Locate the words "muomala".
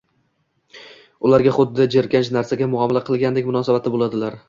2.75-3.07